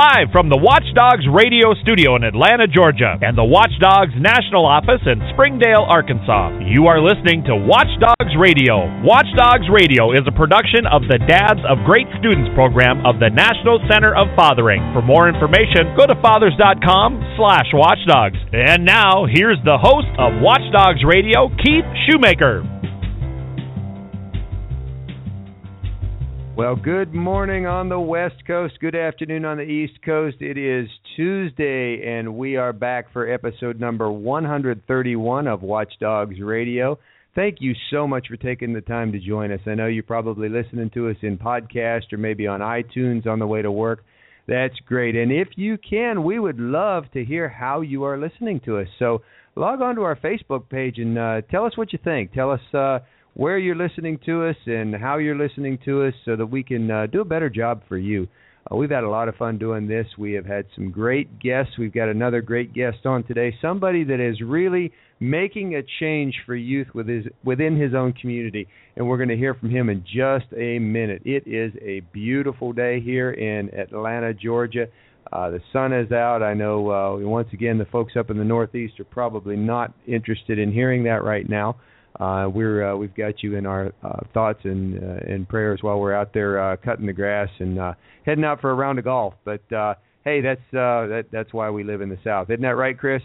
[0.00, 5.20] live from the Watchdogs radio studio in Atlanta, Georgia, and the Watchdogs national office in
[5.36, 6.56] Springdale, Arkansas.
[6.64, 8.88] You are listening to Watchdogs Radio.
[9.04, 13.76] Watchdogs Radio is a production of the Dads of Great Students program of the National
[13.92, 14.80] Center of Fathering.
[14.96, 18.40] For more information, go to fathers.com slash watchdogs.
[18.56, 22.79] And now, here's the host of Watchdogs Radio, Keith Shoemaker.
[26.60, 28.74] Well, good morning on the West Coast.
[28.80, 30.36] Good afternoon on the East Coast.
[30.40, 36.98] It is Tuesday, and we are back for episode number 131 of Watchdogs Radio.
[37.34, 39.60] Thank you so much for taking the time to join us.
[39.66, 43.46] I know you're probably listening to us in podcast or maybe on iTunes on the
[43.46, 44.04] way to work.
[44.46, 45.16] That's great.
[45.16, 48.88] And if you can, we would love to hear how you are listening to us.
[48.98, 49.22] So
[49.56, 52.34] log on to our Facebook page and uh, tell us what you think.
[52.34, 52.74] Tell us.
[52.74, 52.98] Uh,
[53.34, 56.90] where you're listening to us and how you're listening to us so that we can
[56.90, 58.26] uh, do a better job for you.
[58.70, 60.06] Uh, we've had a lot of fun doing this.
[60.18, 61.72] We have had some great guests.
[61.78, 66.54] We've got another great guest on today, somebody that is really making a change for
[66.54, 68.68] youth with his, within his own community.
[68.96, 71.22] And we're going to hear from him in just a minute.
[71.24, 74.86] It is a beautiful day here in Atlanta, Georgia.
[75.32, 76.42] Uh, the sun is out.
[76.42, 80.58] I know uh, once again the folks up in the Northeast are probably not interested
[80.58, 81.76] in hearing that right now
[82.20, 85.98] uh, we're uh, we've got you in our uh, thoughts and uh, and prayers while
[85.98, 87.94] we're out there uh, cutting the grass and uh,
[88.26, 89.34] heading out for a round of golf.
[89.44, 92.76] But uh, hey, that's uh, that that's why we live in the South, isn't that
[92.76, 93.22] right, Chris?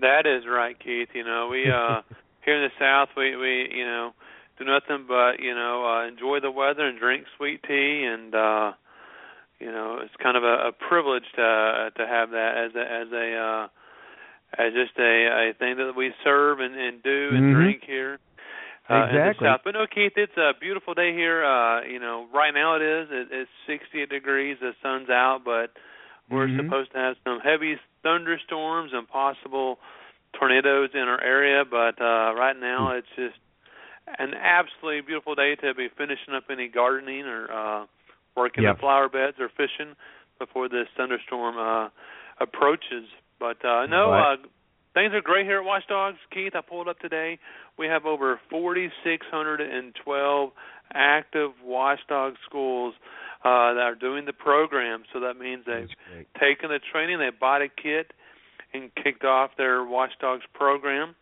[0.00, 1.08] That is right, Keith.
[1.14, 2.00] You know, we uh,
[2.44, 4.12] here in the South, we we you know
[4.58, 8.34] do nothing but you know uh, enjoy the weather and drink sweet tea and.
[8.34, 8.72] uh
[9.60, 12.80] you know, it's kind of a, a privilege to uh, to have that as a
[12.80, 13.68] as a uh
[14.58, 17.54] as just a, a thing that we serve and, and do and mm-hmm.
[17.54, 18.18] drink here.
[18.88, 19.46] Uh, exactly.
[19.46, 19.60] in the south.
[19.64, 21.44] But no, Keith, it's a beautiful day here.
[21.44, 23.08] Uh, you know, right now it is.
[23.10, 24.56] It, it's 68 degrees.
[24.60, 25.70] The sun's out, but
[26.28, 26.66] we're mm-hmm.
[26.66, 29.78] supposed to have some heavy thunderstorms and possible
[30.38, 31.64] tornadoes in our area.
[31.64, 32.98] But uh, right now, mm-hmm.
[32.98, 33.38] it's just
[34.18, 37.86] an absolutely beautiful day to be finishing up any gardening or uh,
[38.36, 38.76] working yep.
[38.76, 39.94] the flower beds or fishing
[40.38, 41.88] before this thunderstorm uh,
[42.40, 43.06] approaches.
[43.40, 44.36] But uh, no, uh,
[44.94, 46.18] things are great here at Watchdogs.
[46.32, 47.38] Keith, I pulled up today.
[47.78, 50.50] We have over 4,612
[50.92, 52.94] active Watchdog schools
[53.42, 55.04] uh, that are doing the program.
[55.12, 55.88] So that means they've
[56.38, 58.12] taken the training, they bought a kit,
[58.74, 61.16] and kicked off their Watchdogs program.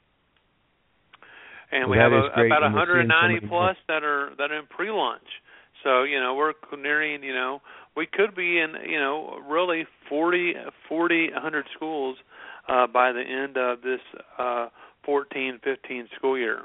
[1.70, 5.22] And well, we have a, about 190 plus that are that are in pre-launch.
[5.84, 7.60] So you know we're nearing you know
[7.96, 10.54] we could be in you know really 40
[10.88, 12.16] 40 100 schools
[12.69, 14.00] uh by the end of this
[14.38, 14.69] uh
[15.04, 16.62] 14 15 school year.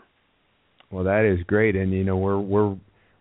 [0.91, 2.75] Well that is great and you know we're we're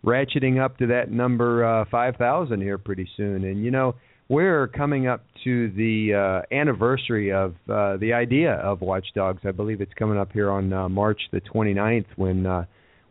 [0.05, 3.43] ratcheting up to that number uh 5000 here pretty soon.
[3.45, 3.95] And you know
[4.29, 9.81] we're coming up to the uh anniversary of uh the idea of watchdogs i believe
[9.81, 12.63] it's coming up here on uh, march the 29th when uh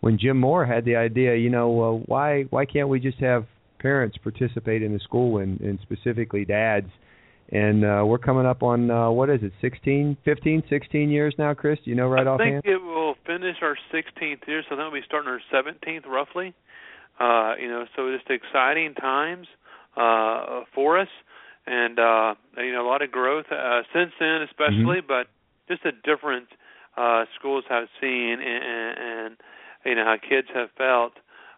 [0.03, 3.47] when Jim Moore had the idea, you know, uh, why why can't we just have
[3.83, 6.89] parents participate in the school and, and specifically dads.
[7.51, 11.53] And uh, we're coming up on uh, what is it, 16, 15, 16 years now,
[11.53, 11.79] Chris?
[11.85, 12.49] Do you know right offhand?
[12.49, 16.07] I think it will finish our 16th year, so then we'll be starting our 17th
[16.07, 16.55] roughly.
[17.21, 19.47] Uh, you know, so just exciting times
[19.97, 21.09] uh, for us,
[21.67, 25.07] and uh, you know, a lot of growth uh, since then, especially, mm-hmm.
[25.07, 25.27] but
[25.69, 26.49] just a different
[26.97, 29.37] uh, schools have seen, and, and, and
[29.85, 31.13] you know how kids have felt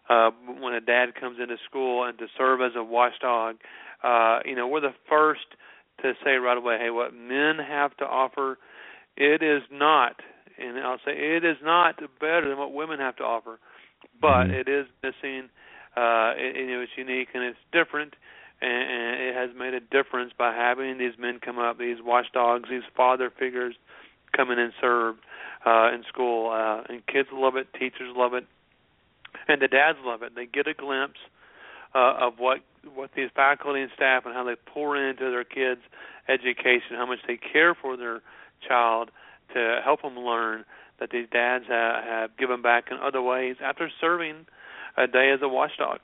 [0.09, 3.57] uh, when a dad comes into school and to serve as a watchdog.
[4.03, 5.45] Uh, you know, we're the first
[6.01, 8.57] to say right away, hey, what men have to offer,
[9.17, 10.19] it is not,
[10.59, 13.59] and I'll say it is not better than what women have to offer,
[14.21, 14.53] but mm-hmm.
[14.53, 15.49] it is missing.
[15.95, 18.15] Uh, it, you know, it's unique and it's different,
[18.61, 22.69] and, and it has made a difference by having these men come up, these watchdogs,
[22.69, 23.75] these father figures
[24.35, 25.15] come in and serve
[25.65, 28.45] uh, in school, uh, and kids love it, teachers love it,
[29.47, 30.33] and the dads love it.
[30.35, 31.19] They get a glimpse
[31.93, 32.59] uh, of what
[32.93, 35.81] what these faculty and staff and how they pour into their kids'
[36.27, 38.21] education, how much they care for their
[38.67, 39.09] child
[39.53, 40.65] to help them learn
[40.99, 44.45] that these dads have, have given back in other ways after serving
[44.97, 45.99] a day as a watchdog.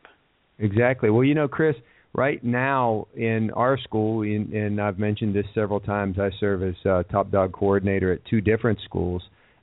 [0.60, 1.10] Exactly.
[1.10, 1.76] Well, you know, Chris,
[2.14, 6.76] right now in our school, in, and I've mentioned this several times, I serve as
[6.86, 9.22] uh, top dog coordinator at two different schools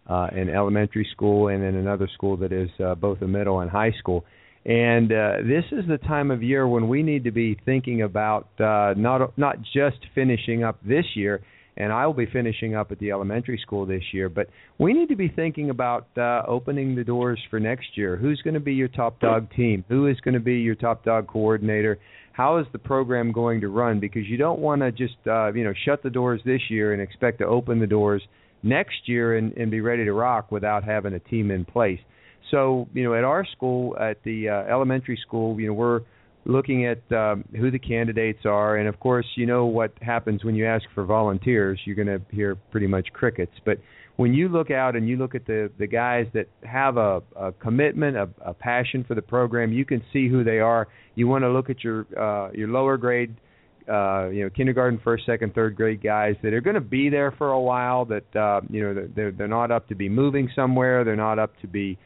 [0.08, 3.70] uh, an elementary school and then another school that is uh, both a middle and
[3.70, 4.24] high school.
[4.64, 8.48] And uh, this is the time of year when we need to be thinking about
[8.60, 11.40] uh, not not just finishing up this year,
[11.76, 15.08] and I will be finishing up at the elementary school this year, but we need
[15.08, 18.16] to be thinking about uh, opening the doors for next year.
[18.16, 19.84] Who's going to be your top dog team?
[19.88, 21.98] Who is going to be your top dog coordinator?
[22.38, 23.98] how is the program going to run?
[23.98, 27.02] Because you don't want to just uh, you know shut the doors this year and
[27.02, 28.22] expect to open the doors
[28.62, 32.00] next year and, and be ready to rock without having a team in place.
[32.50, 36.00] So you know, at our school, at the uh, elementary school, you know, we're
[36.44, 40.54] looking at um, who the candidates are, and of course, you know what happens when
[40.54, 41.78] you ask for volunteers.
[41.84, 43.52] You're going to hear pretty much crickets.
[43.64, 43.78] But
[44.16, 47.52] when you look out and you look at the the guys that have a, a
[47.52, 50.88] commitment, a, a passion for the program, you can see who they are.
[51.14, 53.34] You want to look at your uh, your lower grade,
[53.88, 57.32] uh, you know, kindergarten, first, second, third grade guys that are going to be there
[57.32, 58.04] for a while.
[58.04, 61.04] That uh, you know they're they're not up to be moving somewhere.
[61.04, 61.98] They're not up to be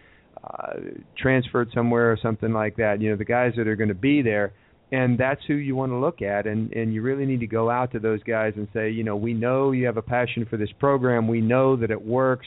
[0.42, 0.74] uh,
[1.16, 3.00] transferred somewhere or something like that.
[3.00, 4.52] You know, the guys that are going to be there,
[4.90, 6.46] and that's who you want to look at.
[6.46, 9.16] And and you really need to go out to those guys and say, you know,
[9.16, 11.28] we know you have a passion for this program.
[11.28, 12.46] We know that it works.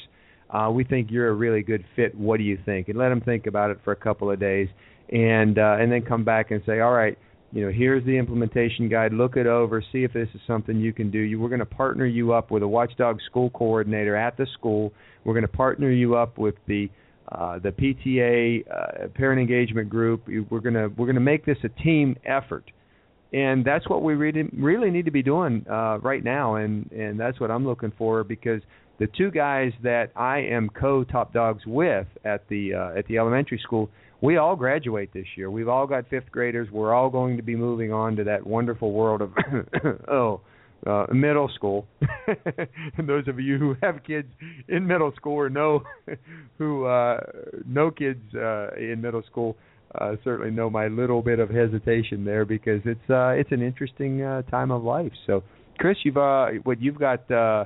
[0.50, 2.16] Uh, we think you're a really good fit.
[2.16, 2.88] What do you think?
[2.88, 4.70] And let them think about it for a couple of days,
[5.10, 7.18] and uh, and then come back and say, all right,
[7.56, 9.14] you know, here's the implementation guide.
[9.14, 9.82] Look it over.
[9.94, 11.20] See if this is something you can do.
[11.20, 14.92] You, we're going to partner you up with a Watchdog school coordinator at the school.
[15.24, 16.90] We're going to partner you up with the
[17.32, 20.28] uh, the PTA uh, parent engagement group.
[20.28, 22.70] We're gonna we're gonna make this a team effort,
[23.34, 26.56] and that's what we really really need to be doing uh, right now.
[26.56, 28.62] And and that's what I'm looking for because
[29.00, 33.18] the two guys that I am co top dogs with at the uh, at the
[33.18, 33.90] elementary school,
[34.26, 35.52] we all graduate this year.
[35.52, 36.70] We've all got fifth graders.
[36.72, 39.32] We're all going to be moving on to that wonderful world of
[40.08, 40.42] oh
[40.86, 41.88] uh, middle school.
[42.98, 44.28] and those of you who have kids
[44.68, 45.84] in middle school or know
[46.58, 47.20] who uh,
[47.68, 49.56] know kids uh, in middle school
[50.00, 54.22] uh, certainly know my little bit of hesitation there because it's uh, it's an interesting
[54.22, 55.12] uh, time of life.
[55.26, 55.44] So,
[55.80, 57.66] Chris, you've uh, what you've got uh,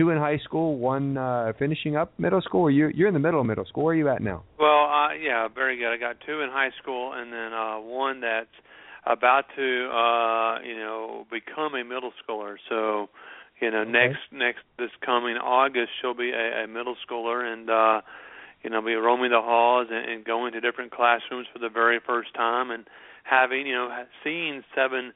[0.00, 2.62] two in high school, one uh, finishing up middle school.
[2.62, 3.84] Or you're you're in the middle of middle school.
[3.84, 4.44] Where are you at now?
[4.58, 5.92] Well, uh, yeah, very good.
[5.92, 8.48] I got two in high school, and then uh, one that's
[9.06, 13.08] about to uh you know become a middle schooler so
[13.60, 13.90] you know okay.
[13.90, 18.00] next next this coming august she'll be a, a middle schooler and uh
[18.62, 21.98] you know be roaming the halls and, and going to different classrooms for the very
[22.06, 22.86] first time and
[23.24, 23.88] having you know
[24.22, 25.12] seeing seven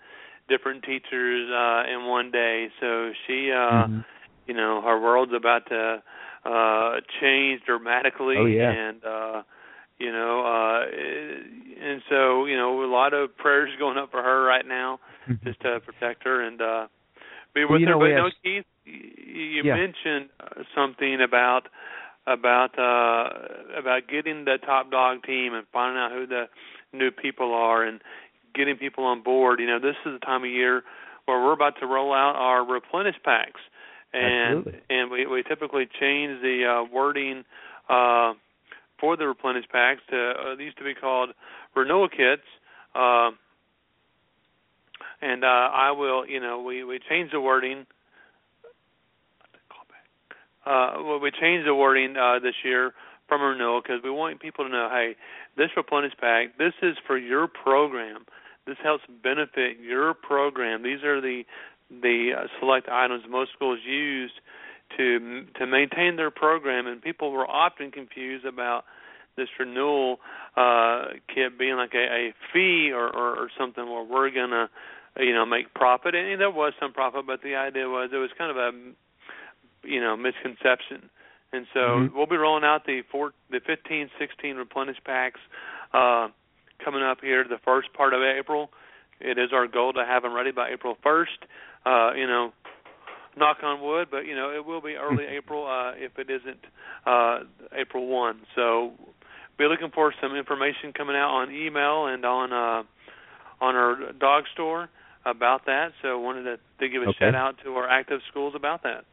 [0.49, 4.01] different teachers uh in one day so she uh mm-hmm.
[4.47, 6.03] You know her world's about to
[6.45, 8.71] uh change dramatically oh, yeah.
[8.71, 9.43] and uh
[9.99, 10.85] you know uh
[11.83, 14.99] and so you know a lot of prayers going up for her right now
[15.29, 15.47] Mm-hmm.
[15.47, 16.87] just to protect her and uh
[17.55, 18.33] be with well, her know, but we you know have...
[18.43, 19.75] Keith you yeah.
[19.75, 21.63] mentioned uh, something about
[22.27, 26.45] about uh about getting the top dog team and finding out who the
[26.93, 28.03] new people are and
[28.55, 30.83] getting people on board you know this is the time of year
[31.25, 33.61] where we're about to roll out our replenish packs
[34.15, 34.81] and Absolutely.
[34.91, 37.45] and we we typically change the uh wording
[37.89, 38.33] uh
[39.01, 41.31] for the replenish packs to uh, they used to be called
[41.75, 42.43] renewal kits.
[42.95, 43.31] Uh,
[45.21, 47.87] and uh, I will, you know, we we change the wording.
[49.69, 50.37] Call back.
[50.67, 52.93] Uh, well, we changed the wording uh, this year
[53.29, 55.17] from renewal because we want people to know, hey,
[55.57, 58.27] this replenish pack, this is for your program.
[58.67, 60.83] This helps benefit your program.
[60.83, 61.45] These are the
[62.03, 64.33] the uh, select items most schools use
[64.97, 68.85] to to maintain their program, and people were often confused about
[69.37, 70.21] this renewal
[70.57, 74.71] uh, kit being like a, a fee or, or, or something where we're gonna
[75.19, 78.31] you know make profit, and there was some profit, but the idea was it was
[78.37, 78.71] kind of a
[79.87, 81.11] you know misconception.
[81.53, 82.17] And so mm-hmm.
[82.17, 85.39] we'll be rolling out the four, the 15, 16 replenish packs
[85.93, 86.27] uh,
[86.85, 88.71] coming up here the first part of April.
[89.21, 91.47] It is our goal to have them ready by April 1st.
[91.85, 92.53] Uh, you know,
[93.37, 96.61] knock on wood, but you know it will be early April uh, if it isn't
[97.07, 97.41] uh,
[97.73, 98.41] April one.
[98.55, 98.93] So
[99.59, 102.83] be looking for some information coming out on email and on uh,
[103.65, 104.89] on our dog store
[105.25, 105.93] about that.
[106.03, 107.19] So wanted to, to give a okay.
[107.21, 109.05] shout out to our active schools about that.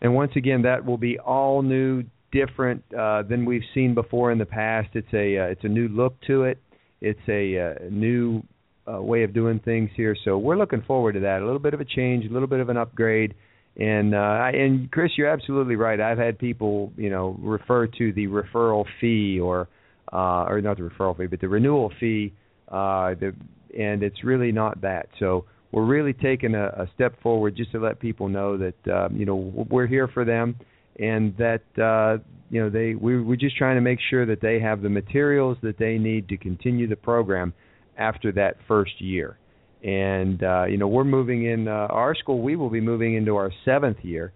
[0.00, 4.38] And once again, that will be all new, different uh, than we've seen before in
[4.38, 4.88] the past.
[4.92, 6.58] It's a uh, it's a new look to it.
[7.00, 8.42] It's a uh, new
[8.90, 10.16] uh, way of doing things here.
[10.24, 11.42] So we're looking forward to that.
[11.42, 13.34] A little bit of a change, a little bit of an upgrade.
[13.78, 16.00] And uh, and Chris, you're absolutely right.
[16.00, 19.68] I've had people, you know, refer to the referral fee or
[20.12, 22.32] uh, or not the referral fee, but the renewal fee.
[22.68, 23.34] Uh, the
[23.78, 25.08] and it's really not that.
[25.18, 29.16] So we're really taking a, a step forward just to let people know that um,
[29.16, 30.56] you know we're here for them
[30.98, 34.58] and that uh, you know they we, we're just trying to make sure that they
[34.58, 37.52] have the materials that they need to continue the program
[37.98, 39.38] after that first year.
[39.82, 42.42] And uh, you know we're moving in uh, our school.
[42.42, 44.32] We will be moving into our seventh year.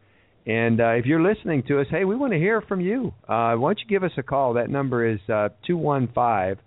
[0.46, 3.12] And uh, if you're listening to us, hey, we want to hear from you.
[3.28, 4.54] Uh, why don't you give us a call?
[4.54, 6.58] That number is uh, two one five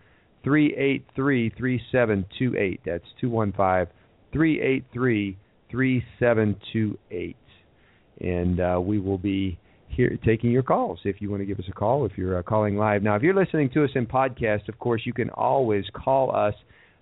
[0.43, 2.81] 383 3728.
[2.85, 3.93] That's 215
[4.31, 5.37] 383
[5.71, 7.37] 3728.
[8.21, 9.57] And uh, we will be
[9.87, 12.43] here taking your calls if you want to give us a call if you're uh,
[12.43, 13.03] calling live.
[13.03, 16.55] Now, if you're listening to us in podcast, of course, you can always call us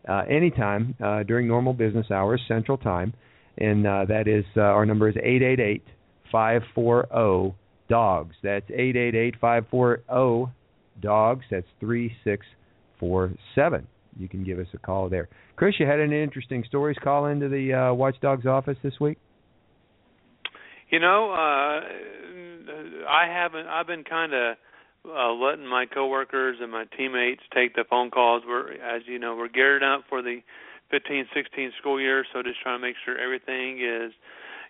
[0.07, 3.13] uh, anytime uh, during normal business hours, Central Time.
[3.57, 5.83] And uh, that is, uh, our number is 888
[6.31, 7.55] 540
[7.89, 8.35] DOGS.
[8.41, 10.51] That's 888 540
[11.01, 11.43] DOGS.
[11.51, 13.87] That's 3647.
[14.17, 15.29] You can give us a call there.
[15.55, 19.17] Chris, you had any interesting stories call into the uh, Watchdogs office this week?
[20.89, 21.79] You know, uh,
[23.07, 23.67] I haven't.
[23.67, 24.57] I've been kind of
[25.07, 28.43] uh, letting my coworkers and my teammates take the phone calls.
[28.47, 30.41] We're, as you know, we're geared up for the
[30.91, 34.11] 15, 16 school year, so just trying to make sure everything is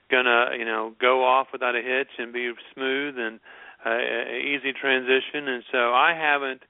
[0.10, 3.40] gonna, you know, go off without a hitch and be smooth and
[3.86, 3.98] uh,
[4.38, 5.48] easy transition.
[5.48, 6.62] And so I haven't,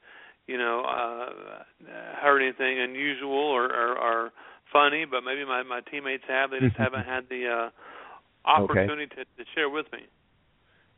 [0.48, 1.64] you know, uh,
[2.22, 4.32] heard anything unusual or, or, or
[4.72, 6.52] funny, but maybe my my teammates have.
[6.52, 9.24] They just haven't had the uh, opportunity okay.
[9.38, 10.00] to, to share with me.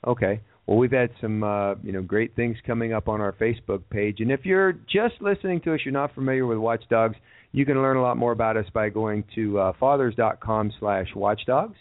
[0.06, 0.42] Okay.
[0.66, 4.20] Well, we've had some uh, you know great things coming up on our Facebook page,
[4.20, 7.18] and if you're just listening to us, you're not familiar with Watchdogs,
[7.52, 11.76] you can learn a lot more about us by going to uh, fathers.com/watchdogs.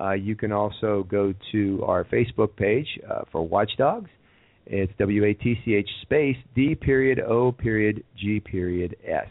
[0.00, 4.10] Uh, you can also go to our Facebook page uh, for Watchdogs.
[4.66, 9.28] It's W A T C H space D period O period G period S.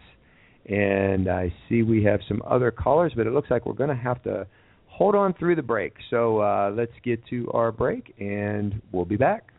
[0.67, 3.95] And I see we have some other callers, but it looks like we're going to
[3.95, 4.47] have to
[4.93, 5.95] hold on through the break.
[6.09, 9.52] So uh, let's get to our break, and we'll be back.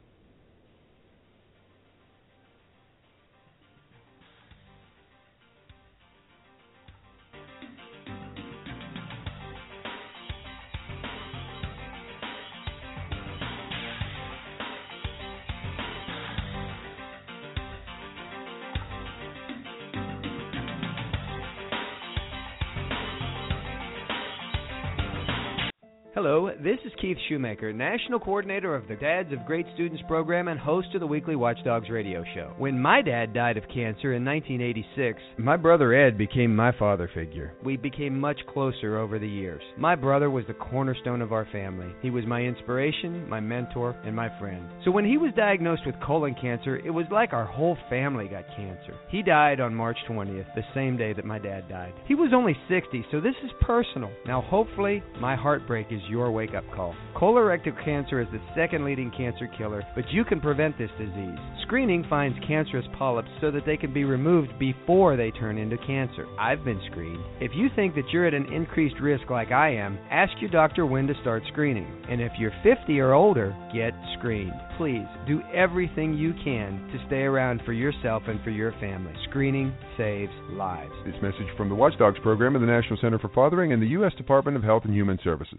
[26.65, 30.89] This is Keith Shoemaker, National Coordinator of the Dads of Great Students program and host
[30.95, 32.55] of the weekly Watchdogs radio show.
[32.57, 37.53] When my dad died of cancer in 1986, my brother Ed became my father figure.
[37.63, 39.61] We became much closer over the years.
[39.77, 41.93] My brother was the cornerstone of our family.
[42.01, 44.67] He was my inspiration, my mentor, and my friend.
[44.87, 48.47] So when he was diagnosed with colon cancer, it was like our whole family got
[48.57, 48.95] cancer.
[49.11, 51.93] He died on March 20th, the same day that my dad died.
[52.09, 54.11] He was only 60, so this is personal.
[54.27, 56.95] Now, hopefully, my heartbreak is your wake up call.
[57.15, 61.39] Colorectal cancer is the second leading cancer killer, but you can prevent this disease.
[61.63, 66.27] Screening finds cancerous polyps so that they can be removed before they turn into cancer.
[66.39, 67.23] I've been screened.
[67.41, 70.87] If you think that you're at an increased risk like I am, ask your doctor
[70.87, 72.05] when to start screening.
[72.09, 74.53] And if you're 50 or older, get screened.
[74.77, 79.13] Please do everything you can to stay around for yourself and for your family.
[79.29, 80.93] Screening saves lives.
[81.07, 84.13] This message from the Watchdogs program of the National Center for Fathering and the U.S.
[84.15, 85.59] Department of Health and Human Services.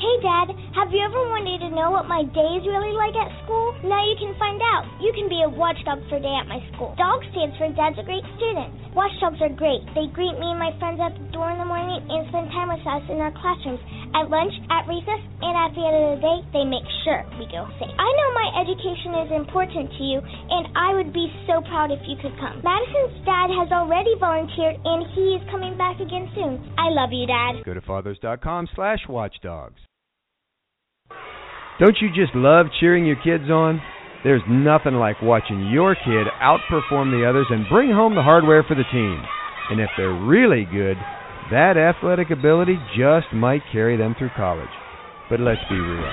[0.00, 0.48] Hey, Dad,
[0.80, 3.76] have you ever wanted to know what my day is really like at school?
[3.84, 4.88] Now you can find out.
[4.96, 6.96] You can be a watchdog for day at my school.
[6.96, 8.96] DOG stands for Dad's a Great Student.
[8.96, 9.84] Watchdogs are great.
[9.92, 12.72] They greet me and my friends at the door in the morning and spend time
[12.72, 13.84] with us in our classrooms,
[14.16, 17.44] at lunch, at recess, and at the end of the day, they make sure we
[17.52, 17.92] go safe.
[17.92, 22.00] I know my education is important to you, and I would be so proud if
[22.08, 22.64] you could come.
[22.64, 26.56] Madison's dad has already volunteered, and he is coming back again soon.
[26.80, 27.68] I love you, Dad.
[27.68, 29.76] Go to fathers.com slash watchdogs.
[31.80, 33.80] Don't you just love cheering your kids on?
[34.22, 38.74] There's nothing like watching your kid outperform the others and bring home the hardware for
[38.74, 39.16] the team.
[39.70, 41.00] And if they're really good,
[41.50, 44.68] that athletic ability just might carry them through college.
[45.30, 46.12] But let's be real.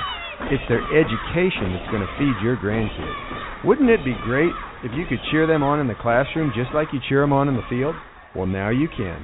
[0.55, 3.67] It's their education that's going to feed your grandkids.
[3.67, 4.55] Wouldn't it be great
[4.87, 7.49] if you could cheer them on in the classroom just like you cheer them on
[7.49, 7.95] in the field?
[8.33, 9.19] Well, now you can.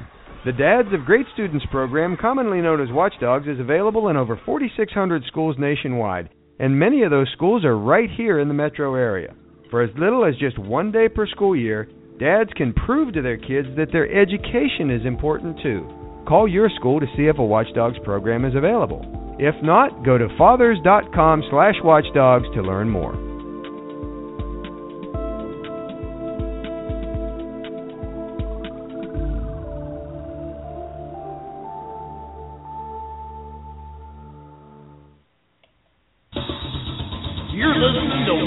[0.45, 5.23] The Dads of Great Students program, commonly known as Watchdogs, is available in over 4,600
[5.27, 6.27] schools nationwide,
[6.59, 9.33] and many of those schools are right here in the metro area.
[9.71, 11.87] For as little as just one day per school year,
[12.19, 15.87] dads can prove to their kids that their education is important too.
[16.27, 19.05] Call your school to see if a Watchdogs program is available.
[19.39, 23.15] If not, go to fathers.com/watchdogs to learn more.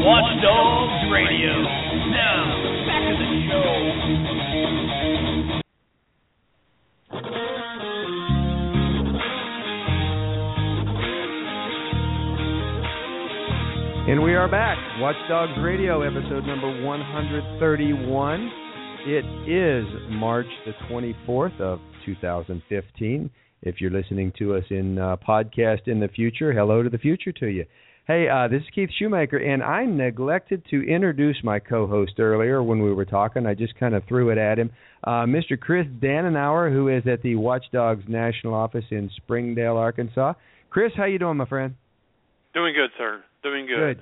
[0.07, 1.53] Watchdogs Radio.
[2.13, 2.45] Now,
[2.87, 3.71] back to the show.
[14.09, 14.77] And we are back.
[15.01, 18.51] Watch Dogs Radio, episode number 131.
[19.07, 23.31] It is March the 24th of 2015.
[23.63, 27.33] If you're listening to us in uh, podcast in the future, hello to the future
[27.33, 27.65] to you.
[28.07, 32.81] Hey, uh, this is Keith Shoemaker, and I neglected to introduce my co-host earlier when
[32.81, 33.47] we were talking.
[33.47, 34.71] I just kind of threw it at him,
[35.03, 35.59] uh, Mr.
[35.59, 40.35] Chris Dannenauer, who is at the Watchdogs National Office in Springdale, Arkansas.
[40.71, 41.75] Chris, how you doing, my friend?
[42.55, 43.25] Doing good, sir.
[43.43, 43.97] Doing good.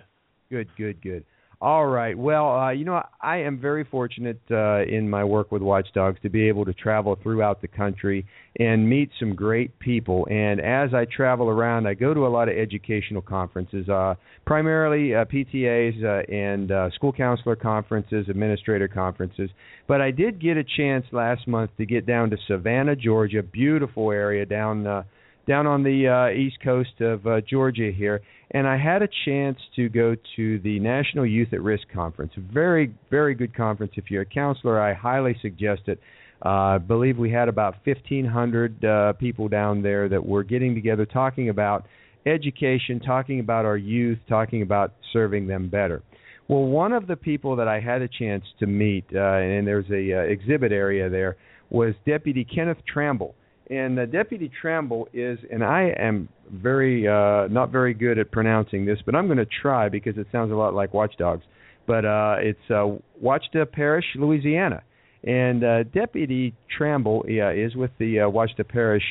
[0.50, 1.25] Good, good, good, good.
[1.61, 2.16] All right.
[2.16, 6.28] Well, uh, you know, I am very fortunate uh, in my work with Watchdogs to
[6.28, 8.26] be able to travel throughout the country
[8.58, 10.26] and meet some great people.
[10.30, 14.14] And as I travel around, I go to a lot of educational conferences, uh,
[14.46, 19.50] primarily uh, PTAs uh, and uh, school counselor conferences, administrator conferences.
[19.87, 24.11] But I did get a chance last month to get down to Savannah, Georgia, beautiful
[24.11, 24.87] area down.
[24.87, 25.02] Uh,
[25.46, 28.23] down on the uh, east coast of uh, Georgia here,
[28.54, 32.32] and I had a chance to go to the National Youth at Risk Conference.
[32.37, 33.94] Very, very good conference.
[33.96, 35.99] If you're a counselor, I highly suggest it.
[36.44, 41.04] Uh, I believe we had about 1,500 uh, people down there that were getting together
[41.04, 41.87] talking about
[42.26, 46.02] education, talking about our youth, talking about serving them better.
[46.46, 49.90] Well, one of the people that I had a chance to meet, uh, and there's
[49.90, 51.37] a uh, exhibit area there,
[51.70, 53.34] was Deputy Kenneth Tramble
[53.71, 58.85] and uh, Deputy Tramble is, and I am very uh, not very good at pronouncing
[58.85, 61.44] this, but I'm going to try because it sounds a lot like Watchdogs.
[61.87, 64.83] But uh, it's uh, Ouachita Parish, Louisiana,
[65.23, 69.04] and uh, Deputy Tramble is with the uh, Ouachita Parish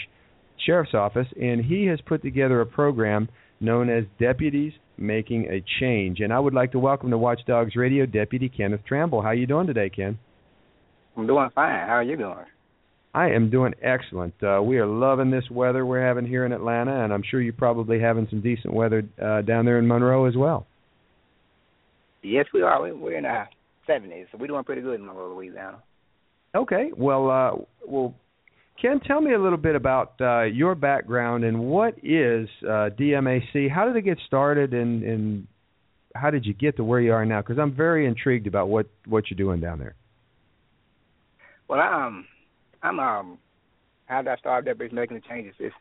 [0.66, 3.30] Sheriff's Office, and he has put together a program
[3.60, 6.20] known as Deputies Making a Change.
[6.20, 9.22] And I would like to welcome to Watchdogs Radio Deputy Kenneth Tramble.
[9.22, 10.20] How are you doing today, Ken?
[11.18, 11.88] I'm doing fine.
[11.88, 12.46] How are you doing?
[13.14, 14.34] I am doing excellent.
[14.42, 17.54] Uh, we are loving this weather we're having here in Atlanta, and I'm sure you're
[17.54, 20.66] probably having some decent weather uh, down there in Monroe as well.
[22.24, 22.82] Yes, we are.
[22.82, 23.50] We're in our
[23.88, 25.84] 70s, so we're doing pretty good in Monroe, Louisiana.
[26.56, 26.92] Okay.
[26.96, 27.52] Well, uh,
[27.88, 28.16] well,
[28.82, 33.70] Ken, tell me a little bit about uh, your background and what is uh, DMAC.
[33.70, 35.48] How did it get started, and, and
[36.16, 37.42] how did you get to where you are now?
[37.42, 39.96] Because I'm very intrigued about what what you're doing down there.
[41.68, 42.26] Well, I um,
[42.84, 43.38] I'm um
[44.06, 45.56] how did I start deputy making the changes?
[45.60, 45.72] Is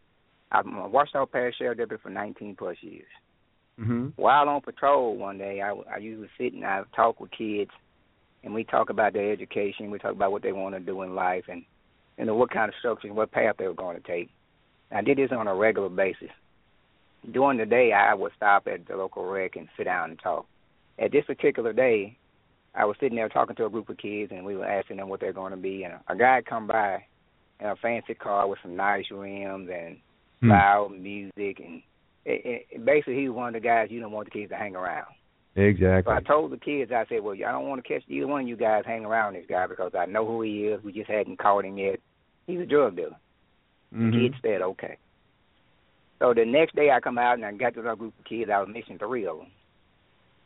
[0.53, 3.07] I'm a Ouachita Parish Sheriff deputy for 19 plus years.
[3.81, 4.09] Mm-hmm.
[4.17, 7.71] While on patrol one day, I, I usually sit and I talk with kids,
[8.45, 9.91] and we talk about their education.
[9.91, 11.65] We talk about what they want to do in life, and
[12.19, 14.31] you know what kind of structure and what path they were going to take.
[14.91, 16.31] I did this on a regular basis.
[17.33, 20.47] During the day, I would stop at the local rec and sit down and talk.
[20.99, 22.19] At this particular day,
[22.75, 25.09] I was sitting there talking to a group of kids, and we were asking them
[25.09, 25.85] what they're going to be.
[25.85, 27.05] And a guy come by
[27.61, 29.99] in a fancy car with some nice rims and
[30.43, 30.51] Hmm.
[30.51, 31.83] loud music, and
[32.25, 34.57] it, it, basically he was one of the guys you don't want the kids to
[34.57, 35.07] hang around.
[35.55, 36.13] So Exactly.
[36.13, 38.49] I told the kids, I said, well, I don't want to catch either one of
[38.49, 40.83] you guys hanging around this guy because I know who he is.
[40.83, 42.01] We just hadn't caught him yet.
[42.47, 43.17] He's a drug dealer.
[43.95, 44.13] Mhm.
[44.13, 44.97] Kids said, okay.
[46.19, 48.51] So the next day I come out and I got this other group of kids.
[48.51, 49.49] I was missing three of them.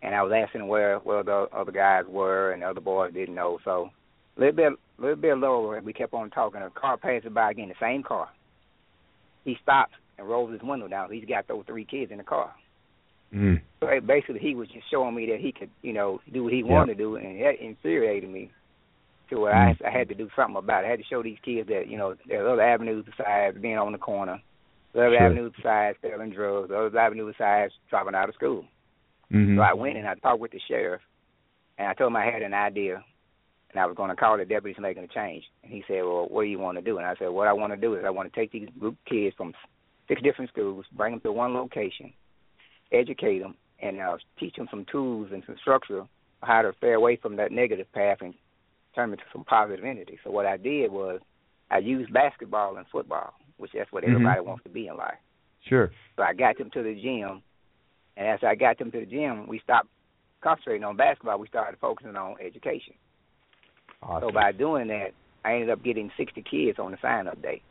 [0.07, 3.35] And I was asking where where the other guys were, and the other boys didn't
[3.35, 3.59] know.
[3.65, 3.91] So
[4.37, 6.63] a little bit, little bit lower, we kept on talking.
[6.63, 8.29] A car passes by again, the same car.
[9.45, 11.11] He stops and rolls his window down.
[11.11, 12.55] He's got those three kids in the car.
[13.35, 13.61] Mm.
[13.81, 16.61] So basically, he was just showing me that he could, you know, do what he
[16.61, 16.73] Yeah.
[16.73, 18.53] wanted to do, and it infuriated me
[19.31, 19.77] to where Mm.
[19.85, 20.87] I, I had to do something about it.
[20.87, 23.91] I had to show these kids that, you know, there's other avenues besides being on
[23.91, 24.41] the corner.
[24.93, 25.27] There's other Sure.
[25.27, 26.69] avenues besides selling drugs.
[26.69, 28.65] There's other avenues besides dropping out of school.
[29.33, 29.57] Mhm.
[29.57, 31.03] So I went and I talked with the sheriff,
[31.79, 33.05] and I told him I had an idea,
[33.71, 35.45] and I was going to call the deputies making a change.
[35.63, 37.53] And he said, "Well, what do you want to do?" And I said, "What I
[37.53, 39.55] want to do is I want to take these group kids from
[40.09, 42.13] six different schools, bring them to one location,
[42.93, 46.07] educate them, and uh, teach them some tools and some structure
[46.43, 48.35] how to stay away from that negative path and
[48.95, 51.21] turn into some positive entity." So what I did was
[51.71, 54.11] I used basketball and football, which that's what Mhm.
[54.11, 55.19] everybody wants to be in life.
[55.63, 55.91] Sure.
[56.15, 57.43] So I got them to the gym,
[58.17, 59.89] and as I got them to the gym, we stopped
[60.41, 61.39] concentrating on basketball.
[61.39, 62.95] We started focusing on education.
[64.03, 64.29] Awesome.
[64.29, 65.11] So by doing that,
[65.45, 67.63] I ended up getting 60 kids on the sign-up day.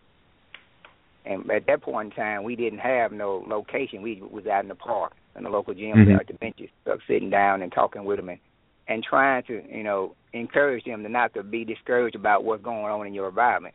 [1.26, 4.02] And at that point in time, we didn't have no location.
[4.02, 6.06] We was out in the park in the local gym Mhm.
[6.06, 6.70] there at the benches,
[7.08, 8.40] sitting down and talking with them and
[8.88, 12.86] and trying to you know encourage them to not to be discouraged about what's going
[12.86, 13.74] on in your environment.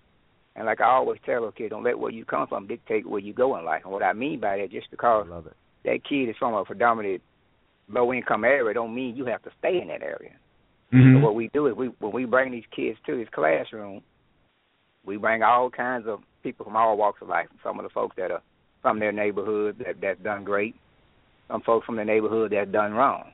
[0.56, 3.20] And like I always tell a kid, don't let where you come from dictate where
[3.20, 3.82] you go in life.
[3.84, 5.56] And what I mean by that, just I because love it.
[5.84, 7.22] That kid is from a predominant
[7.88, 10.32] low income area don't mean you have to stay in that area.
[10.92, 11.14] Mhm.
[11.14, 14.02] So what we do is we when we bring these kids to this classroom,
[15.04, 17.48] we bring all kinds of people from all walks of life.
[17.62, 18.42] Some of the folks that are
[18.82, 20.74] from their neighborhood that that's done great,
[21.48, 23.32] some folks from the neighborhood that's done wrong,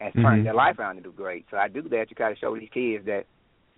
[0.00, 0.22] and Mhm.
[0.22, 1.46] turned their life around to do great.
[1.50, 3.26] So I do that to kind of show these kids that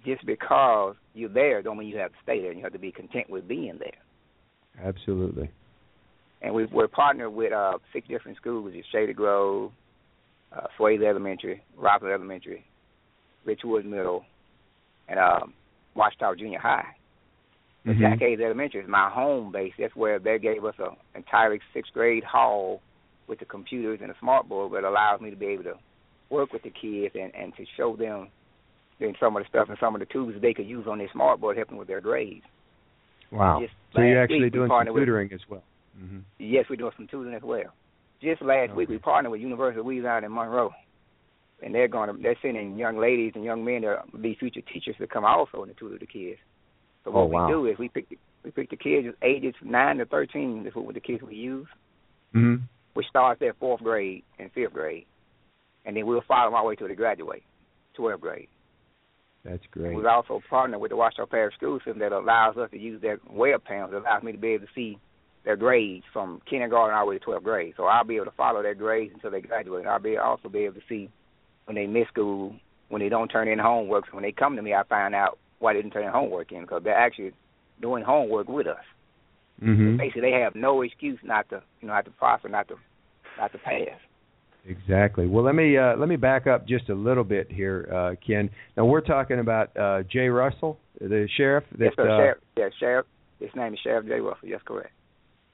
[0.05, 2.53] just because you're there don't mean you have to stay there.
[2.53, 3.99] You have to be content with being there.
[4.81, 5.51] Absolutely.
[6.41, 9.73] And we, we're partnered with uh, six different schools: is Shady Grove,
[10.57, 12.65] uh, Swayze Elementary, Rockland Elementary,
[13.47, 14.25] Richwood Middle,
[15.09, 15.53] and um,
[15.97, 16.87] Ouachita Junior High.
[17.85, 18.01] The Mhm.
[18.01, 19.73] Jack Hayes Elementary is my home base.
[19.79, 22.83] That's where they gave us an entire sixth grade hall
[23.29, 25.75] with the computers and a smart board that allows me to be able to
[26.31, 28.29] work with the kids and, and to show them
[29.01, 31.09] then some of the stuff and some of the tools they could use on their
[31.13, 32.45] smart board helping with their grades.
[33.31, 33.61] Wow.
[33.61, 35.63] Just So you're actually doing some partnered with- tutoring as well.
[35.99, 37.73] Hmm Yes, we're doing some tutoring as well.
[38.23, 40.73] Just last week we partnered with University of Louisiana in Monroe.
[41.63, 44.95] And they're going to they're sending young ladies and young men to be future teachers
[44.99, 46.39] to come also and tutor the kids.
[47.05, 47.47] So what Oh, wow.
[47.47, 50.75] we do is we pick the, we pick the kids ages nine to thirteen is
[50.75, 51.67] what the kids we use,
[52.33, 52.57] hmm
[52.95, 55.07] which starts at fourth grade and fifth grade,
[55.85, 57.43] and then we'll follow them all the way till they graduate,
[57.95, 58.49] twelfth grade.
[59.45, 59.97] That's great.
[59.97, 63.19] We've also partnered with the Ouachita Parish School System that allows us to use their
[63.31, 63.93] web panels.
[63.93, 64.99] That allows me to be able to see
[65.45, 67.75] their grades from kindergarten all the way to 12th grade.
[67.77, 69.87] So I'll be able to follow their grades until they graduate.
[69.87, 71.09] I'll be also be able to see
[71.67, 72.55] when they miss school,
[72.89, 74.07] when they don't turn in homework.
[74.07, 76.53] So when they come to me, I find out why they didn't turn in homework
[76.53, 77.33] in because they're actually
[77.81, 78.85] doing homework with us.
[79.61, 82.77] hmm Basically, they have no excuse not to, you know, not to prosper, not to,
[83.39, 83.99] not to pass.
[84.67, 85.27] Exactly.
[85.27, 88.51] Well, let me uh, let me back up just a little bit here, uh, Ken.
[88.77, 91.65] Now we're talking about uh, Jay Russell, the sheriff.
[91.79, 92.11] That, yes, sir.
[92.11, 93.07] uh, Sheriff, yeah, Sheriff.
[93.41, 94.49] His name is Sheriff Jay Russell.
[94.49, 94.91] Yes, correct.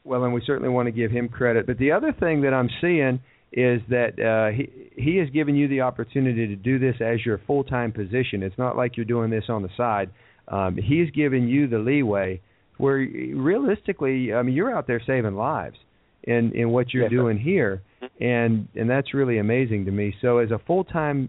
[0.04, 1.66] Well, and we certainly want to give him credit.
[1.66, 3.20] But the other thing that I'm seeing
[3.52, 4.68] is that uh, he
[5.00, 8.42] he has given you the opportunity to do this as your full time position.
[8.42, 10.10] It's not like you're doing this on the side.
[10.48, 12.40] Um, he's given you the leeway
[12.76, 15.76] where realistically, I mean, you're out there saving lives
[16.24, 17.16] in in what you're Yes, sir.
[17.16, 17.82] doing here,
[18.20, 20.14] and and that's really amazing to me.
[20.20, 21.28] So as a full time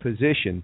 [0.00, 0.62] position.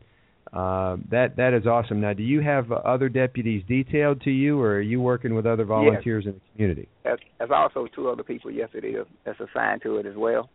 [0.53, 2.01] Uh, that that is awesome.
[2.01, 5.65] Now, do you have other deputies detailed to you, or are you working with other
[5.65, 6.89] volunteers in the community?
[7.05, 10.51] There's, there's also two other people, yes it is, that's assigned to it as well.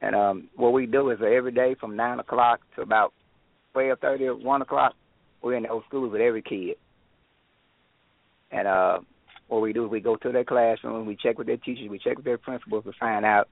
[0.00, 3.12] And um what we do is every day from nine o'clock to about
[3.74, 4.94] twelve thirty or one o'clock,
[5.42, 6.76] we're in those schools with every kid.
[8.50, 9.00] And uh
[9.48, 11.98] what we do is we go to their classroom, we check with their teachers, we
[11.98, 13.48] check with their principals to find out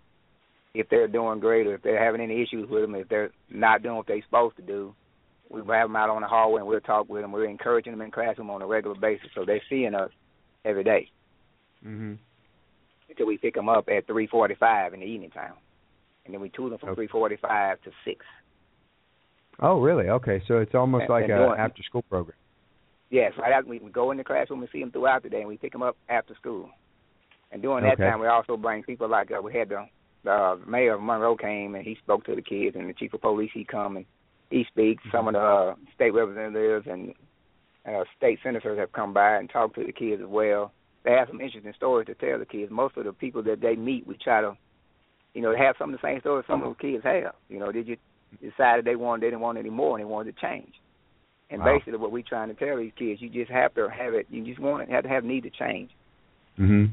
[0.73, 3.83] if they're doing great or if they're having any issues with them, if they're not
[3.83, 4.94] doing what they're supposed to do.
[5.50, 7.33] We have them out on the hallway and we'll talk with them.
[7.33, 10.11] We're encouraging them in classroom on a regular basis, so they're seeing us
[10.64, 11.11] every day
[11.87, 12.14] Mm-hmm.
[13.11, 15.52] until we pick them up at 3:45 in the evening time,
[16.24, 17.07] and then we tour them from Okay.
[17.07, 18.24] 3:45 to six.
[19.61, 20.09] Oh, really?
[20.09, 22.37] Okay, so it's almost And- like and a doing- after school program.
[23.11, 25.40] Yes, right after we, we go in the classroom and see them throughout the day,
[25.40, 26.70] and we pick them up after school.
[27.52, 28.09] And during that Okay.
[28.11, 29.87] time, we also bring people like uh, we had the
[30.24, 33.12] the uh, mayor of Monroe came and he spoke to the kids, and the chief
[33.12, 34.07] of police he come and
[34.54, 35.02] he speaks.
[35.10, 37.12] Some of the uh, state representatives and
[37.86, 40.72] uh, state senators have come by and talked to the kids as well.
[41.04, 42.70] They have some interesting stories to tell the kids.
[42.70, 44.56] Most of the people that they meet, we try to,
[45.34, 47.34] you know, have some of the same stories some of the kids have.
[47.48, 48.00] You know, they just
[48.40, 50.72] decided they wanted, they didn't want any more, and they wanted to change.
[51.50, 51.74] And Wow.
[51.74, 54.26] basically, what we're trying to tell these kids, you just have to have it.
[54.30, 55.90] You just want to have to have need to change.
[56.58, 56.84] Mm-hmm.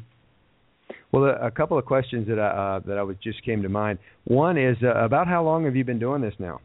[1.12, 3.70] Well, a, a couple of questions that I uh, that I was just came to
[3.70, 4.00] mind.
[4.26, 6.60] One is uh, about how long have you been doing this now?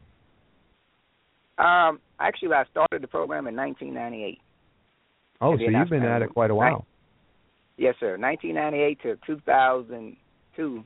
[1.59, 4.41] Um, actually, I started the program in 1998.
[5.41, 6.87] Oh, And so you've been at it quite a while.
[7.77, 8.17] Yes, sir.
[8.17, 10.85] 1998 to 2002,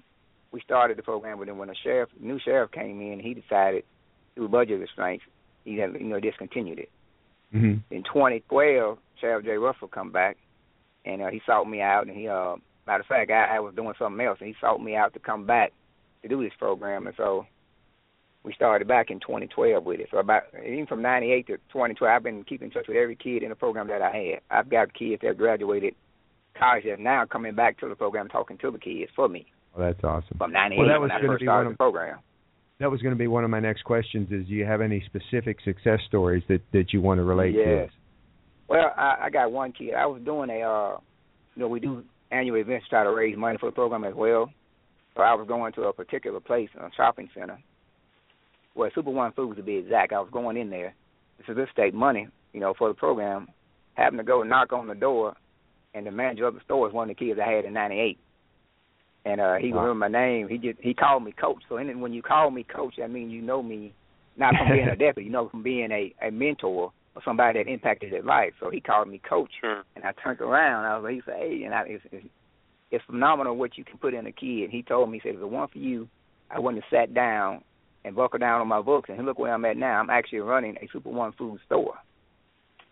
[0.52, 1.38] we started the program.
[1.38, 3.84] But then when the sheriff, new sheriff came in, he decided
[4.34, 5.24] through budget restraints,
[5.64, 6.90] he had you know discontinued it.
[7.54, 7.94] Mm-hmm.
[7.94, 10.36] In 2012, Sheriff Jay Russell come back,
[11.04, 12.56] and uh, he sought me out, and he, uh,
[12.86, 15.18] matter of fact, I, I was doing something else, and he sought me out to
[15.18, 15.72] come back
[16.22, 17.46] to do this program, and so
[18.42, 20.08] we started back in 2012 with it.
[20.10, 23.42] So about even from 98 to 2012, I've been keeping in touch with every kid
[23.42, 24.40] in the program that I had.
[24.50, 25.94] I've got kids that graduated
[26.58, 29.86] college that's now coming back to the program, talking to the kids for me Well,
[29.88, 30.36] that's awesome.
[30.38, 32.18] from 98 Well, that when was I gonna first be started one the of- program.
[32.78, 34.32] That was going to be one of my next questions.
[34.32, 37.58] Is do you have any specific success stories that that you want to relate to?
[37.58, 37.88] Yes.
[37.90, 37.94] us?
[38.68, 39.92] Well, I, I got one kid.
[39.92, 40.96] I was doing a, uh,
[41.54, 44.14] you know, we do annual events to try to raise money for the program as
[44.14, 44.50] well.
[45.14, 47.58] So I was going to a particular place, a shopping center,
[48.74, 50.12] well, Super One Foods to be exact.
[50.12, 50.94] I was going in there
[51.38, 53.48] to solicitate money, you know, for the program.
[53.94, 55.34] Happened to go knock on the door,
[55.94, 58.18] and the manager of the store is one of the kids I had in '98.
[59.26, 59.82] And uh he Wow.
[59.82, 60.48] remembered my name.
[60.48, 61.62] He just he called me coach.
[61.68, 63.92] So and when you call me coach, that means you know me
[64.36, 67.70] not from being a deputy, you know from being a a mentor or somebody that
[67.70, 68.52] impacted his life.
[68.60, 69.50] So he called me coach.
[69.60, 69.82] Sure.
[69.96, 70.84] And I turned around.
[70.86, 72.26] I was like, he said, hey, and I, it's, it's,
[72.92, 74.70] it's phenomenal what you can put in a kid.
[74.70, 76.08] He told me, he said, if it weren't for you,
[76.50, 77.62] I wouldn't have sat down
[78.04, 79.10] and buckled down on my books.
[79.10, 80.00] And look where I'm at now.
[80.00, 81.94] I'm actually running a Super One food store.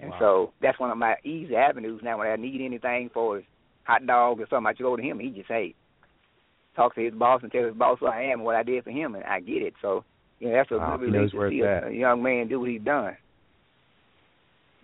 [0.00, 0.18] And Wow.
[0.18, 2.18] so that's one of my easy avenues now.
[2.18, 3.42] When I need anything for
[3.84, 5.18] hot dogs or something, I just go to him.
[5.18, 5.74] He just hey,
[6.76, 8.84] talk to his boss and tell his boss who I am and what I did
[8.84, 9.74] for him, and I get it.
[9.82, 10.04] So
[10.38, 12.70] you know that's a Wow, good he to see a, a young man do what
[12.70, 13.16] he's done.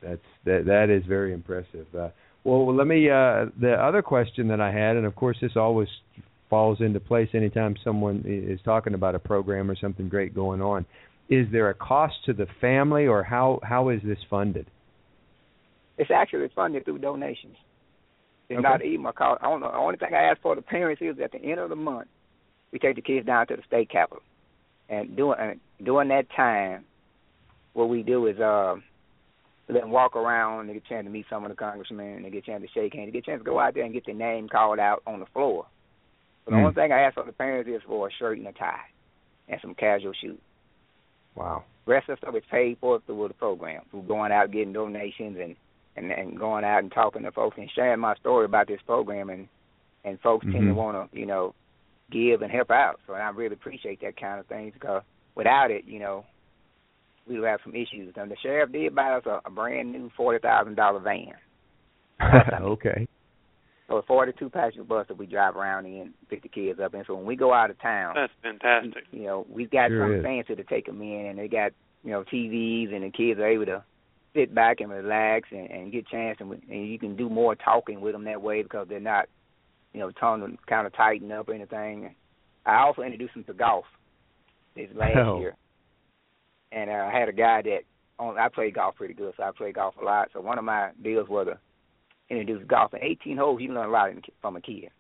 [0.03, 1.87] That's that that is very impressive.
[1.97, 2.09] Uh,
[2.43, 5.89] well, let me uh, the other question that I had, and of course this always
[6.51, 10.85] falls into place anytime someone is talking about a program or something great going on.
[11.29, 14.67] Is there a cost to the family, or how how is this funded?
[15.97, 17.57] It's actually funded through donations.
[18.49, 18.69] It's Okay.
[18.69, 19.43] not even a cost.
[19.43, 19.71] I don't know.
[19.71, 22.09] The only thing I ask for the parents is at the end of the month,
[22.73, 24.23] we take the kids down to the state capitol,
[24.89, 26.85] and during during that time,
[27.73, 28.75] what we do is uh,
[29.69, 30.67] let them walk around.
[30.67, 32.23] They get a chance to meet some of the congressmen.
[32.23, 33.09] They get a chance to shake hands.
[33.09, 35.21] They get a chance to go out there and get their name called out on
[35.21, 35.67] the floor.
[36.45, 36.61] So the Mm.
[36.61, 38.85] only thing I ask of the parents is for a shirt and a tie,
[39.49, 40.41] and some casual shoes.
[41.35, 41.65] Wow.
[41.87, 45.37] rest of the stuff is paid for through the program, through going out getting donations
[45.39, 45.57] and
[45.97, 49.31] and and going out and talking to folks and sharing my story about this program
[49.31, 49.49] and
[50.05, 50.75] and folks tend to Mhm.
[50.75, 51.55] want to you know
[52.11, 53.01] give and help out.
[53.07, 55.03] So I really appreciate that kind of thing because
[55.35, 56.25] without it, you know,
[57.27, 58.15] we would have some issues.
[58.17, 61.35] And the sheriff did buy us a, a brand new forty thousand dollar van.
[62.61, 63.07] okay.
[63.89, 66.95] So a forty two passenger bus that we drive around in, pick the kids up
[66.95, 67.05] in.
[67.07, 69.05] So when we go out of town, That's fantastic.
[69.11, 70.25] you know, we've got Sure something is.
[70.25, 73.47] fancy to take them in, and they got you know TVs, and the kids are
[73.47, 73.85] able to
[74.35, 77.55] sit back and relax and, and get a chance, and, and you can do more
[77.55, 79.27] talking with them that way because they're not,
[79.93, 82.15] you know, tongue kind of tighten up or anything.
[82.67, 83.85] I also introduced them to golf
[84.75, 85.39] this last Oh.
[85.39, 85.55] year,
[86.73, 87.81] and uh, I had a guy that
[88.19, 90.31] on, I play golf pretty good, so I play golf a lot.
[90.33, 91.59] So one of my deals was to
[92.31, 92.95] introduce golf.
[92.95, 94.11] In 18 holes, you learn a lot
[94.41, 94.91] from a kid.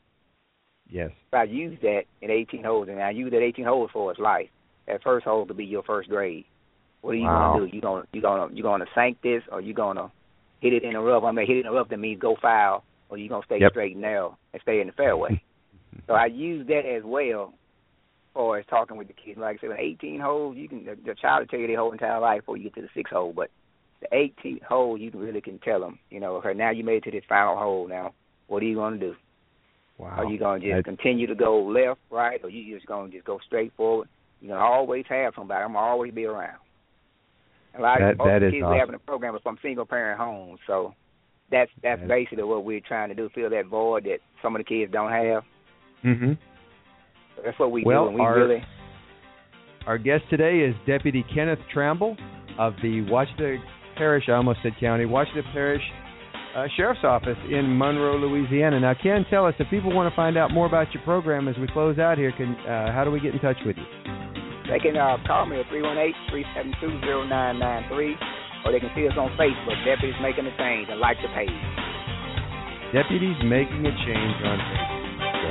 [0.88, 1.10] Yes.
[1.30, 4.18] So I use that in 18 holes, and I use that 18 holes for his
[4.18, 4.48] life.
[4.86, 6.44] That first hole to be your first grade.
[7.00, 7.54] What are you Wow.
[7.54, 7.76] gonna do?
[7.76, 10.10] You gonna you gonna you gonna sink this, or you gonna
[10.60, 11.24] hit it in the rough?
[11.24, 13.60] I mean, hit it in the rough that means go foul, or you gonna stay
[13.60, 13.72] Yep.
[13.72, 15.40] straight and narrow and stay in the fairway.
[16.06, 17.54] so I use that as well,
[18.34, 19.38] for as talking with the kids.
[19.38, 21.78] Like I said, with 18 holes, you can the, the child will tell you their
[21.78, 23.50] whole entire life before you get to the sixth hole, but
[24.10, 25.98] the 18th hole, you really can tell them.
[26.10, 27.88] You know, okay, now you made it to this final hole.
[27.88, 28.12] Now,
[28.46, 29.14] what are you gonna do?
[29.98, 30.08] Wow.
[30.16, 33.10] Are you going to just That- continue to go left, right, or you just going
[33.12, 34.08] to just go straight forward?
[34.40, 35.62] You're going to always have somebody.
[35.62, 36.58] I'm going to always be around.
[37.78, 38.72] A lot That- of that the kids awesome.
[38.72, 40.94] we have in the program are from single parent homes, so
[41.50, 43.28] that's that's That- basically what we're trying to do.
[43.36, 45.44] Fill that void that some of the kids don't have.
[46.04, 46.32] Mm-hmm.
[47.44, 48.64] That's what we Well, do, and we our- really
[49.86, 52.16] Our guest today is Deputy Kenneth Tramble
[52.58, 53.60] of the Ouachita
[53.96, 55.82] Parish, I almost said county, Ouachita Parish
[56.54, 58.78] uh, Sheriff's Office in Monroe, Louisiana.
[58.78, 61.58] Now, Ken, tell us if people want to find out more about your program as
[61.58, 62.30] we close out here.
[62.30, 63.86] Can uh, how do we get in touch with you?
[64.70, 67.84] they can uh, call me at three one eight three seven two zero nine nine
[67.90, 68.14] three,
[68.64, 69.76] or they can see us on Facebook.
[69.84, 71.52] Deputies making a change and like the page.
[72.94, 75.04] Deputies making a change on Facebook.
[75.42, 75.50] So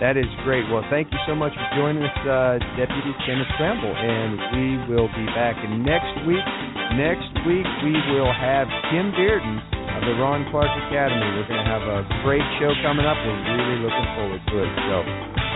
[0.00, 0.64] that is great.
[0.70, 5.10] Well, thank you so much for joining us, uh, Deputy Kenneth Tramble, and we will
[5.12, 6.46] be back next week.
[6.94, 9.58] Next week we will have Kim Bearden
[9.98, 11.26] of the Ron Clark Academy.
[11.34, 13.18] We're going to have a great show coming up.
[13.18, 14.70] We're really looking forward to it.
[14.86, 15.02] So,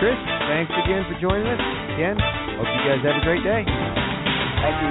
[0.03, 0.18] Chris,
[0.51, 1.62] thanks again for joining us.
[1.94, 2.18] Ken,
[2.59, 3.62] hope you guys have a great day.
[3.62, 4.90] Thank you.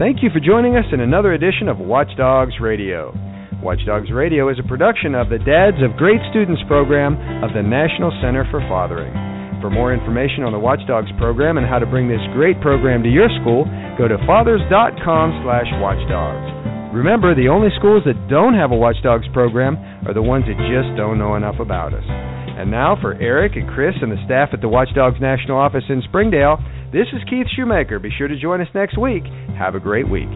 [0.00, 3.29] Thank you for joining us in another edition of Watchdogs Radio.
[3.62, 7.12] Watchdogs Radio is a production of the Dads of Great Students program
[7.44, 9.12] of the National Center for Fathering.
[9.60, 13.12] For more information on the Watchdogs program and how to bring this great program to
[13.12, 13.68] your school,
[14.00, 16.96] go to fathers.com/watchdogs.
[16.96, 19.76] Remember, the only schools that don't have a Watchdogs program
[20.08, 22.08] are the ones that just don't know enough about us.
[22.56, 26.00] And now for Eric and Chris and the staff at the Watchdogs National Office in
[26.08, 26.56] Springdale,
[26.96, 27.98] this is Keith Shoemaker.
[28.00, 29.26] Be sure to join us next week.
[29.60, 30.32] Have a great week.